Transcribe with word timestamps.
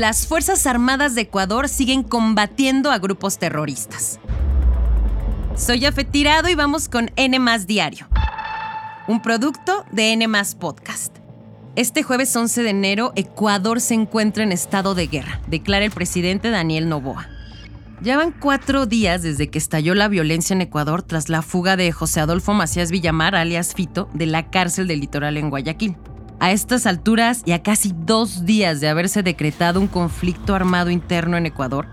las 0.00 0.26
Fuerzas 0.26 0.66
Armadas 0.66 1.14
de 1.14 1.22
Ecuador 1.22 1.70
siguen 1.70 2.02
combatiendo 2.02 2.90
a 2.90 2.98
grupos 2.98 3.38
terroristas. 3.38 4.20
Soy 5.56 5.80
Jafet 5.80 6.10
Tirado 6.10 6.50
y 6.50 6.54
vamos 6.54 6.90
con 6.90 7.10
N 7.16 7.38
Diario, 7.66 8.06
un 9.08 9.22
producto 9.22 9.86
de 9.92 10.12
N 10.12 10.28
Podcast. 10.60 11.16
Este 11.76 12.02
jueves 12.02 12.36
11 12.36 12.62
de 12.62 12.70
enero, 12.70 13.12
Ecuador 13.16 13.80
se 13.80 13.94
encuentra 13.94 14.42
en 14.42 14.52
estado 14.52 14.94
de 14.94 15.06
guerra, 15.06 15.40
declara 15.46 15.86
el 15.86 15.90
presidente 15.90 16.50
Daniel 16.50 16.90
Novoa. 16.90 17.30
Ya 18.02 18.18
van 18.18 18.32
cuatro 18.32 18.84
días 18.84 19.22
desde 19.22 19.48
que 19.48 19.56
estalló 19.56 19.94
la 19.94 20.08
violencia 20.08 20.52
en 20.52 20.60
Ecuador 20.60 21.02
tras 21.02 21.30
la 21.30 21.40
fuga 21.40 21.78
de 21.78 21.90
José 21.90 22.20
Adolfo 22.20 22.52
Macías 22.52 22.90
Villamar, 22.90 23.34
alias 23.34 23.74
Fito, 23.74 24.10
de 24.12 24.26
la 24.26 24.50
cárcel 24.50 24.88
del 24.88 25.00
litoral 25.00 25.38
en 25.38 25.48
Guayaquil. 25.48 25.96
A 26.38 26.52
estas 26.52 26.86
alturas 26.86 27.42
y 27.46 27.52
a 27.52 27.62
casi 27.62 27.92
dos 27.96 28.44
días 28.44 28.80
de 28.80 28.88
haberse 28.88 29.22
decretado 29.22 29.80
un 29.80 29.86
conflicto 29.86 30.54
armado 30.54 30.90
interno 30.90 31.36
en 31.38 31.46
Ecuador, 31.46 31.88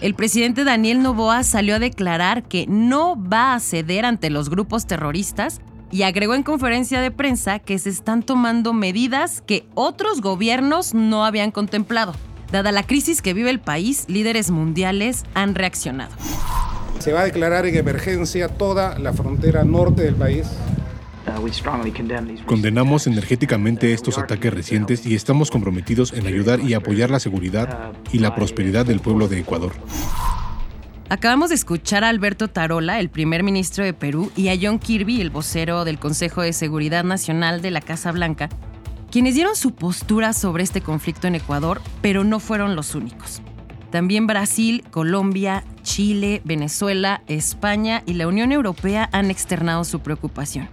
el 0.00 0.14
presidente 0.14 0.62
Daniel 0.62 1.02
Novoa 1.02 1.42
salió 1.42 1.74
a 1.74 1.80
declarar 1.80 2.44
que 2.44 2.66
no 2.68 3.20
va 3.20 3.54
a 3.54 3.60
ceder 3.60 4.04
ante 4.04 4.30
los 4.30 4.50
grupos 4.50 4.86
terroristas 4.86 5.60
y 5.90 6.02
agregó 6.02 6.34
en 6.34 6.44
conferencia 6.44 7.00
de 7.00 7.10
prensa 7.10 7.58
que 7.58 7.78
se 7.80 7.90
están 7.90 8.22
tomando 8.22 8.72
medidas 8.72 9.42
que 9.44 9.66
otros 9.74 10.20
gobiernos 10.20 10.94
no 10.94 11.24
habían 11.24 11.50
contemplado. 11.50 12.14
Dada 12.52 12.70
la 12.70 12.84
crisis 12.84 13.20
que 13.20 13.34
vive 13.34 13.50
el 13.50 13.58
país, 13.58 14.04
líderes 14.08 14.52
mundiales 14.52 15.24
han 15.34 15.56
reaccionado. 15.56 16.12
Se 17.00 17.12
va 17.12 17.22
a 17.22 17.24
declarar 17.24 17.66
en 17.66 17.76
emergencia 17.76 18.48
toda 18.48 18.98
la 18.98 19.12
frontera 19.12 19.64
norte 19.64 20.02
del 20.02 20.14
país. 20.14 20.46
Condenamos 22.46 23.06
energéticamente 23.06 23.92
estos 23.92 24.18
ataques 24.18 24.52
recientes 24.52 25.06
y 25.06 25.14
estamos 25.14 25.50
comprometidos 25.50 26.12
en 26.12 26.26
ayudar 26.26 26.60
y 26.60 26.74
apoyar 26.74 27.10
la 27.10 27.20
seguridad 27.20 27.92
y 28.12 28.18
la 28.18 28.34
prosperidad 28.34 28.86
del 28.86 29.00
pueblo 29.00 29.28
de 29.28 29.40
Ecuador. 29.40 29.72
Acabamos 31.10 31.48
de 31.48 31.54
escuchar 31.54 32.04
a 32.04 32.10
Alberto 32.10 32.48
Tarola, 32.48 33.00
el 33.00 33.08
primer 33.08 33.42
ministro 33.42 33.82
de 33.82 33.94
Perú, 33.94 34.30
y 34.36 34.48
a 34.48 34.58
John 34.60 34.78
Kirby, 34.78 35.22
el 35.22 35.30
vocero 35.30 35.86
del 35.86 35.98
Consejo 35.98 36.42
de 36.42 36.52
Seguridad 36.52 37.02
Nacional 37.02 37.62
de 37.62 37.70
la 37.70 37.80
Casa 37.80 38.12
Blanca, 38.12 38.50
quienes 39.10 39.34
dieron 39.34 39.56
su 39.56 39.74
postura 39.74 40.34
sobre 40.34 40.64
este 40.64 40.82
conflicto 40.82 41.26
en 41.26 41.34
Ecuador, 41.34 41.80
pero 42.02 42.24
no 42.24 42.40
fueron 42.40 42.76
los 42.76 42.94
únicos. 42.94 43.40
También 43.90 44.26
Brasil, 44.26 44.84
Colombia, 44.90 45.64
Chile, 45.82 46.42
Venezuela, 46.44 47.22
España 47.26 48.02
y 48.04 48.12
la 48.12 48.28
Unión 48.28 48.52
Europea 48.52 49.08
han 49.12 49.30
externado 49.30 49.84
su 49.84 50.00
preocupación. 50.00 50.68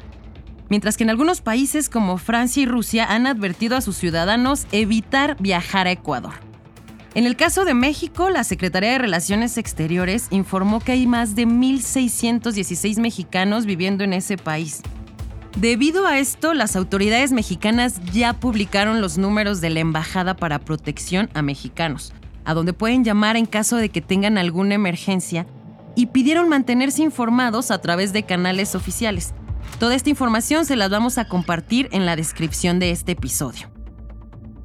Mientras 0.69 0.97
que 0.97 1.03
en 1.03 1.09
algunos 1.09 1.41
países 1.41 1.89
como 1.89 2.17
Francia 2.17 2.63
y 2.63 2.65
Rusia 2.65 3.05
han 3.05 3.27
advertido 3.27 3.77
a 3.77 3.81
sus 3.81 3.97
ciudadanos 3.97 4.65
evitar 4.71 5.37
viajar 5.39 5.87
a 5.87 5.91
Ecuador. 5.91 6.33
En 7.13 7.25
el 7.25 7.37
caso 7.37 7.63
de 7.63 7.73
México, 7.73 8.29
la 8.29 8.43
Secretaría 8.43 8.91
de 8.91 8.97
Relaciones 8.97 9.57
Exteriores 9.57 10.27
informó 10.31 10.81
que 10.81 10.91
hay 10.91 11.07
más 11.07 11.33
de 11.33 11.47
1.616 11.47 12.99
mexicanos 12.99 13.65
viviendo 13.65 14.03
en 14.03 14.11
ese 14.11 14.37
país. 14.37 14.81
Debido 15.57 16.05
a 16.05 16.19
esto, 16.19 16.53
las 16.53 16.75
autoridades 16.75 17.31
mexicanas 17.31 18.01
ya 18.11 18.33
publicaron 18.33 18.99
los 18.99 19.17
números 19.17 19.61
de 19.61 19.69
la 19.69 19.79
Embajada 19.79 20.35
para 20.35 20.59
Protección 20.59 21.29
a 21.33 21.41
Mexicanos, 21.41 22.11
a 22.43 22.53
donde 22.53 22.73
pueden 22.73 23.05
llamar 23.05 23.37
en 23.37 23.45
caso 23.45 23.77
de 23.77 23.87
que 23.87 24.01
tengan 24.01 24.37
alguna 24.37 24.75
emergencia, 24.75 25.47
y 25.95 26.07
pidieron 26.07 26.49
mantenerse 26.49 27.01
informados 27.01 27.71
a 27.71 27.79
través 27.79 28.11
de 28.11 28.23
canales 28.23 28.75
oficiales. 28.75 29.33
Toda 29.79 29.95
esta 29.95 30.09
información 30.09 30.65
se 30.65 30.75
las 30.75 30.89
vamos 30.89 31.17
a 31.17 31.27
compartir 31.27 31.89
en 31.91 32.05
la 32.05 32.15
descripción 32.15 32.79
de 32.79 32.91
este 32.91 33.13
episodio. 33.13 33.69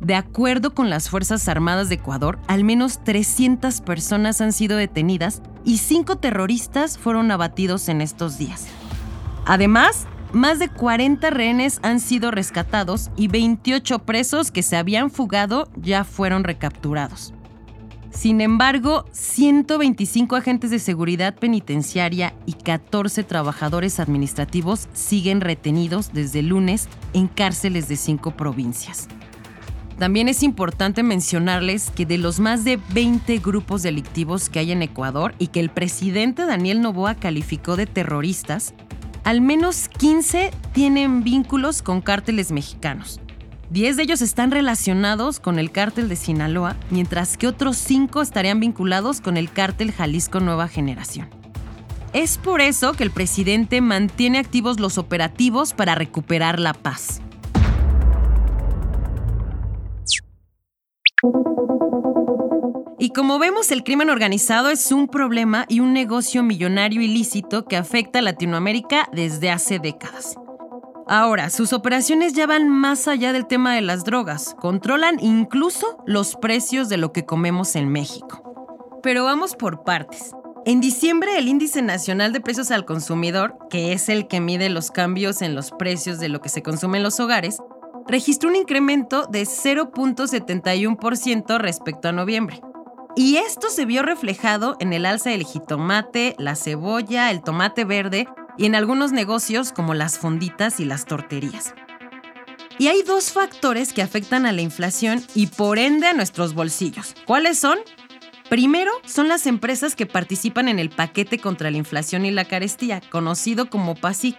De 0.00 0.14
acuerdo 0.14 0.74
con 0.74 0.88
las 0.88 1.10
Fuerzas 1.10 1.46
Armadas 1.48 1.88
de 1.88 1.96
Ecuador, 1.96 2.38
al 2.46 2.64
menos 2.64 3.04
300 3.04 3.82
personas 3.82 4.40
han 4.40 4.52
sido 4.52 4.76
detenidas 4.76 5.42
y 5.64 5.78
5 5.78 6.16
terroristas 6.16 6.96
fueron 6.96 7.30
abatidos 7.30 7.88
en 7.88 8.00
estos 8.00 8.38
días. 8.38 8.66
Además, 9.44 10.06
más 10.32 10.58
de 10.58 10.68
40 10.68 11.28
rehenes 11.30 11.80
han 11.82 12.00
sido 12.00 12.30
rescatados 12.30 13.10
y 13.16 13.28
28 13.28 14.00
presos 14.00 14.50
que 14.50 14.62
se 14.62 14.76
habían 14.76 15.10
fugado 15.10 15.68
ya 15.76 16.04
fueron 16.04 16.44
recapturados. 16.44 17.34
Sin 18.10 18.40
embargo, 18.40 19.04
125 19.12 20.34
agentes 20.36 20.70
de 20.70 20.78
seguridad 20.78 21.34
penitenciaria 21.36 22.34
y 22.44 22.54
14 22.54 23.22
trabajadores 23.22 24.00
administrativos 24.00 24.88
siguen 24.92 25.40
retenidos 25.40 26.12
desde 26.12 26.42
lunes 26.42 26.88
en 27.12 27.28
cárceles 27.28 27.88
de 27.88 27.96
cinco 27.96 28.32
provincias. 28.32 29.08
También 29.98 30.28
es 30.28 30.42
importante 30.42 31.02
mencionarles 31.02 31.90
que 31.90 32.06
de 32.06 32.18
los 32.18 32.40
más 32.40 32.64
de 32.64 32.80
20 32.94 33.38
grupos 33.38 33.82
delictivos 33.82 34.48
que 34.48 34.58
hay 34.58 34.72
en 34.72 34.82
Ecuador 34.82 35.34
y 35.38 35.48
que 35.48 35.60
el 35.60 35.70
presidente 35.70 36.46
Daniel 36.46 36.80
Novoa 36.80 37.14
calificó 37.14 37.76
de 37.76 37.86
terroristas, 37.86 38.74
al 39.24 39.40
menos 39.40 39.88
15 39.88 40.50
tienen 40.72 41.22
vínculos 41.22 41.82
con 41.82 42.00
cárteles 42.00 42.50
mexicanos. 42.50 43.20
10 43.70 43.96
de 43.96 44.02
ellos 44.02 44.20
están 44.20 44.50
relacionados 44.50 45.38
con 45.38 45.60
el 45.60 45.70
cártel 45.70 46.08
de 46.08 46.16
Sinaloa, 46.16 46.76
mientras 46.90 47.36
que 47.36 47.46
otros 47.46 47.76
5 47.76 48.20
estarían 48.20 48.58
vinculados 48.58 49.20
con 49.20 49.36
el 49.36 49.48
cártel 49.48 49.92
Jalisco 49.92 50.40
Nueva 50.40 50.66
Generación. 50.66 51.28
Es 52.12 52.36
por 52.36 52.60
eso 52.60 52.94
que 52.94 53.04
el 53.04 53.12
presidente 53.12 53.80
mantiene 53.80 54.38
activos 54.38 54.80
los 54.80 54.98
operativos 54.98 55.72
para 55.72 55.94
recuperar 55.94 56.58
la 56.58 56.74
paz. 56.74 57.20
Y 62.98 63.10
como 63.10 63.38
vemos, 63.38 63.70
el 63.70 63.84
crimen 63.84 64.10
organizado 64.10 64.70
es 64.70 64.90
un 64.90 65.06
problema 65.06 65.64
y 65.68 65.78
un 65.78 65.92
negocio 65.92 66.42
millonario 66.42 67.02
ilícito 67.02 67.66
que 67.66 67.76
afecta 67.76 68.18
a 68.18 68.22
Latinoamérica 68.22 69.08
desde 69.12 69.50
hace 69.50 69.78
décadas. 69.78 70.39
Ahora, 71.12 71.50
sus 71.50 71.72
operaciones 71.72 72.34
ya 72.34 72.46
van 72.46 72.68
más 72.68 73.08
allá 73.08 73.32
del 73.32 73.48
tema 73.48 73.74
de 73.74 73.80
las 73.80 74.04
drogas, 74.04 74.54
controlan 74.60 75.18
incluso 75.18 76.00
los 76.06 76.36
precios 76.36 76.88
de 76.88 76.98
lo 76.98 77.10
que 77.10 77.26
comemos 77.26 77.74
en 77.74 77.88
México. 77.88 79.00
Pero 79.02 79.24
vamos 79.24 79.56
por 79.56 79.82
partes. 79.82 80.36
En 80.64 80.80
diciembre, 80.80 81.36
el 81.36 81.48
Índice 81.48 81.82
Nacional 81.82 82.32
de 82.32 82.40
Precios 82.40 82.70
al 82.70 82.84
Consumidor, 82.84 83.58
que 83.70 83.92
es 83.92 84.08
el 84.08 84.28
que 84.28 84.38
mide 84.38 84.70
los 84.70 84.92
cambios 84.92 85.42
en 85.42 85.56
los 85.56 85.72
precios 85.72 86.20
de 86.20 86.28
lo 86.28 86.40
que 86.40 86.48
se 86.48 86.62
consume 86.62 86.98
en 86.98 87.02
los 87.02 87.18
hogares, 87.18 87.58
registró 88.06 88.48
un 88.48 88.54
incremento 88.54 89.26
de 89.26 89.42
0.71% 89.42 91.58
respecto 91.58 92.06
a 92.06 92.12
noviembre. 92.12 92.60
Y 93.16 93.38
esto 93.38 93.68
se 93.68 93.84
vio 93.84 94.04
reflejado 94.04 94.76
en 94.78 94.92
el 94.92 95.06
alza 95.06 95.30
del 95.30 95.42
jitomate, 95.42 96.36
la 96.38 96.54
cebolla, 96.54 97.32
el 97.32 97.42
tomate 97.42 97.84
verde 97.84 98.28
y 98.56 98.66
en 98.66 98.74
algunos 98.74 99.12
negocios 99.12 99.72
como 99.72 99.94
las 99.94 100.18
fonditas 100.18 100.80
y 100.80 100.84
las 100.84 101.04
torterías. 101.04 101.74
Y 102.78 102.88
hay 102.88 103.02
dos 103.02 103.32
factores 103.32 103.92
que 103.92 104.00
afectan 104.00 104.46
a 104.46 104.52
la 104.52 104.62
inflación 104.62 105.22
y 105.34 105.48
por 105.48 105.78
ende 105.78 106.06
a 106.06 106.14
nuestros 106.14 106.54
bolsillos. 106.54 107.14
¿Cuáles 107.26 107.58
son? 107.58 107.78
Primero, 108.48 108.90
son 109.04 109.28
las 109.28 109.46
empresas 109.46 109.94
que 109.94 110.06
participan 110.06 110.66
en 110.66 110.78
el 110.78 110.90
paquete 110.90 111.38
contra 111.38 111.70
la 111.70 111.76
inflación 111.76 112.24
y 112.24 112.30
la 112.30 112.46
carestía, 112.46 113.00
conocido 113.10 113.70
como 113.70 113.94
PASIC, 113.94 114.36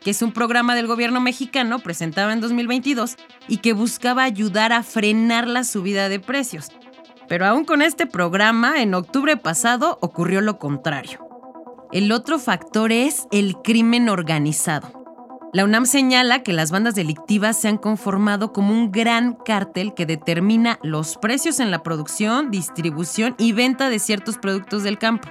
que 0.00 0.10
es 0.10 0.22
un 0.22 0.32
programa 0.32 0.74
del 0.74 0.86
gobierno 0.86 1.20
mexicano 1.20 1.78
presentado 1.78 2.30
en 2.30 2.40
2022 2.40 3.16
y 3.46 3.58
que 3.58 3.72
buscaba 3.72 4.24
ayudar 4.24 4.72
a 4.72 4.82
frenar 4.82 5.46
la 5.46 5.62
subida 5.62 6.08
de 6.08 6.18
precios. 6.18 6.68
Pero 7.28 7.46
aún 7.46 7.64
con 7.64 7.82
este 7.82 8.06
programa, 8.06 8.82
en 8.82 8.94
octubre 8.94 9.36
pasado 9.36 9.98
ocurrió 10.00 10.40
lo 10.40 10.58
contrario. 10.58 11.31
El 11.92 12.10
otro 12.10 12.38
factor 12.38 12.90
es 12.90 13.26
el 13.32 13.56
crimen 13.56 14.08
organizado. 14.08 15.04
La 15.52 15.62
UNAM 15.62 15.84
señala 15.84 16.42
que 16.42 16.54
las 16.54 16.70
bandas 16.70 16.94
delictivas 16.94 17.60
se 17.60 17.68
han 17.68 17.76
conformado 17.76 18.54
como 18.54 18.72
un 18.72 18.90
gran 18.90 19.34
cártel 19.34 19.92
que 19.92 20.06
determina 20.06 20.78
los 20.82 21.18
precios 21.18 21.60
en 21.60 21.70
la 21.70 21.82
producción, 21.82 22.50
distribución 22.50 23.34
y 23.36 23.52
venta 23.52 23.90
de 23.90 23.98
ciertos 23.98 24.38
productos 24.38 24.84
del 24.84 24.96
campo. 24.96 25.28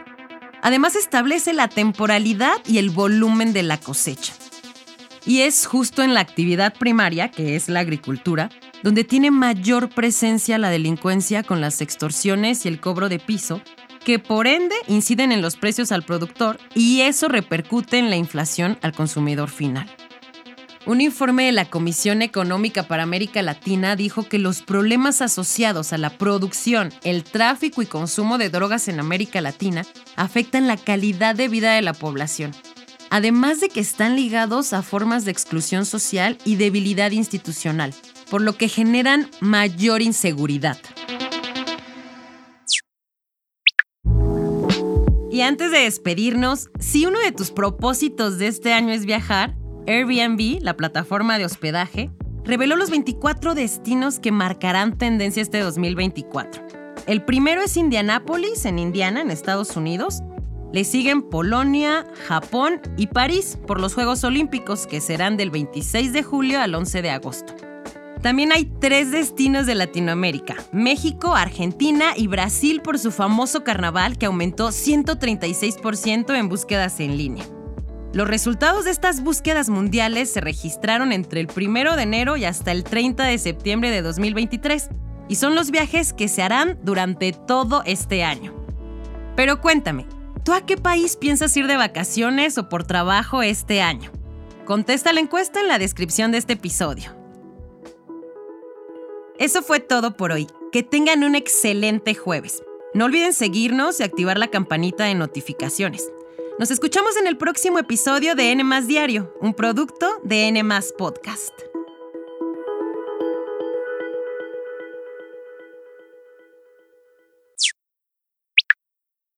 Además 0.61 0.95
establece 0.95 1.51
la 1.53 1.67
temporalidad 1.67 2.53
y 2.67 2.77
el 2.77 2.91
volumen 2.91 3.53
de 3.53 3.63
la 3.63 3.77
cosecha. 3.77 4.33
Y 5.25 5.41
es 5.41 5.65
justo 5.65 6.03
en 6.03 6.13
la 6.13 6.19
actividad 6.19 6.75
primaria, 6.75 7.31
que 7.31 7.55
es 7.55 7.69
la 7.69 7.79
agricultura, 7.79 8.51
donde 8.83 9.03
tiene 9.03 9.31
mayor 9.31 9.89
presencia 9.89 10.59
la 10.59 10.69
delincuencia 10.69 11.41
con 11.41 11.59
las 11.59 11.81
extorsiones 11.81 12.65
y 12.65 12.67
el 12.67 12.79
cobro 12.79 13.09
de 13.09 13.17
piso, 13.17 13.61
que 14.03 14.19
por 14.19 14.47
ende 14.47 14.75
inciden 14.87 15.31
en 15.31 15.41
los 15.41 15.55
precios 15.55 15.91
al 15.91 16.03
productor 16.03 16.59
y 16.75 17.01
eso 17.01 17.27
repercute 17.27 17.97
en 17.97 18.09
la 18.09 18.15
inflación 18.15 18.77
al 18.81 18.93
consumidor 18.93 19.49
final. 19.49 19.89
Un 20.87 20.99
informe 20.99 21.45
de 21.45 21.51
la 21.51 21.65
Comisión 21.65 22.23
Económica 22.23 22.83
para 22.83 23.03
América 23.03 23.43
Latina 23.43 23.95
dijo 23.95 24.27
que 24.27 24.39
los 24.39 24.63
problemas 24.63 25.21
asociados 25.21 25.93
a 25.93 25.99
la 25.99 26.09
producción, 26.17 26.91
el 27.03 27.23
tráfico 27.23 27.83
y 27.83 27.85
consumo 27.85 28.39
de 28.39 28.49
drogas 28.49 28.87
en 28.87 28.99
América 28.99 29.41
Latina 29.41 29.85
afectan 30.15 30.65
la 30.65 30.77
calidad 30.77 31.35
de 31.35 31.49
vida 31.49 31.75
de 31.75 31.83
la 31.83 31.93
población, 31.93 32.51
además 33.11 33.59
de 33.59 33.69
que 33.69 33.79
están 33.79 34.15
ligados 34.15 34.73
a 34.73 34.81
formas 34.81 35.23
de 35.23 35.31
exclusión 35.31 35.85
social 35.85 36.39
y 36.45 36.55
debilidad 36.55 37.11
institucional, 37.11 37.93
por 38.31 38.41
lo 38.41 38.57
que 38.57 38.67
generan 38.67 39.29
mayor 39.39 40.01
inseguridad. 40.01 40.79
Y 45.41 45.43
antes 45.43 45.71
de 45.71 45.79
despedirnos, 45.79 46.69
si 46.79 47.07
uno 47.07 47.17
de 47.17 47.31
tus 47.31 47.49
propósitos 47.49 48.37
de 48.37 48.45
este 48.45 48.73
año 48.73 48.93
es 48.93 49.07
viajar, 49.07 49.55
Airbnb, 49.87 50.61
la 50.61 50.77
plataforma 50.77 51.39
de 51.39 51.45
hospedaje, 51.45 52.11
reveló 52.43 52.75
los 52.75 52.91
24 52.91 53.55
destinos 53.55 54.19
que 54.19 54.31
marcarán 54.31 54.99
tendencia 54.99 55.41
este 55.41 55.61
2024. 55.61 56.61
El 57.07 57.25
primero 57.25 57.63
es 57.63 57.75
Indianápolis, 57.75 58.65
en 58.65 58.77
Indiana, 58.77 59.21
en 59.21 59.31
Estados 59.31 59.75
Unidos. 59.75 60.21
Le 60.73 60.83
siguen 60.83 61.23
Polonia, 61.23 62.05
Japón 62.27 62.79
y 62.95 63.07
París 63.07 63.57
por 63.65 63.81
los 63.81 63.95
Juegos 63.95 64.23
Olímpicos, 64.23 64.85
que 64.85 65.01
serán 65.01 65.37
del 65.37 65.49
26 65.49 66.13
de 66.13 66.21
julio 66.21 66.61
al 66.61 66.75
11 66.75 67.01
de 67.01 67.09
agosto. 67.09 67.55
También 68.21 68.51
hay 68.51 68.65
tres 68.79 69.09
destinos 69.09 69.65
de 69.65 69.73
Latinoamérica, 69.73 70.55
México, 70.71 71.35
Argentina 71.35 72.13
y 72.15 72.27
Brasil 72.27 72.81
por 72.81 72.99
su 72.99 73.11
famoso 73.11 73.63
carnaval 73.63 74.19
que 74.19 74.27
aumentó 74.27 74.69
136% 74.69 76.35
en 76.37 76.47
búsquedas 76.47 76.99
en 76.99 77.17
línea. 77.17 77.45
Los 78.13 78.27
resultados 78.27 78.85
de 78.85 78.91
estas 78.91 79.23
búsquedas 79.23 79.69
mundiales 79.69 80.31
se 80.31 80.41
registraron 80.41 81.13
entre 81.13 81.39
el 81.39 81.47
1 81.55 81.95
de 81.95 82.03
enero 82.03 82.37
y 82.37 82.45
hasta 82.45 82.71
el 82.71 82.83
30 82.83 83.23
de 83.23 83.37
septiembre 83.39 83.89
de 83.89 84.03
2023 84.03 84.89
y 85.27 85.35
son 85.35 85.55
los 85.55 85.71
viajes 85.71 86.13
que 86.13 86.27
se 86.27 86.43
harán 86.43 86.77
durante 86.83 87.31
todo 87.31 87.81
este 87.85 88.23
año. 88.23 88.53
Pero 89.35 89.61
cuéntame, 89.61 90.05
¿tú 90.43 90.53
a 90.53 90.65
qué 90.65 90.77
país 90.77 91.15
piensas 91.15 91.55
ir 91.57 91.65
de 91.65 91.77
vacaciones 91.77 92.57
o 92.59 92.69
por 92.69 92.83
trabajo 92.83 93.41
este 93.41 93.81
año? 93.81 94.11
Contesta 94.65 95.11
la 95.11 95.21
encuesta 95.21 95.61
en 95.61 95.69
la 95.69 95.79
descripción 95.79 96.31
de 96.31 96.37
este 96.37 96.53
episodio. 96.53 97.20
Eso 99.41 99.63
fue 99.63 99.79
todo 99.79 100.15
por 100.15 100.31
hoy. 100.31 100.45
Que 100.71 100.83
tengan 100.83 101.23
un 101.23 101.33
excelente 101.33 102.13
jueves. 102.13 102.61
No 102.93 103.05
olviden 103.05 103.33
seguirnos 103.33 103.99
y 103.99 104.03
activar 104.03 104.37
la 104.37 104.49
campanita 104.49 105.05
de 105.05 105.15
notificaciones. 105.15 106.11
Nos 106.59 106.69
escuchamos 106.69 107.17
en 107.17 107.25
el 107.25 107.37
próximo 107.37 107.79
episodio 107.79 108.35
de 108.35 108.51
N 108.51 108.81
Diario, 108.83 109.33
un 109.41 109.55
producto 109.55 110.07
de 110.23 110.47
N 110.47 110.63
Podcast. 110.95 111.70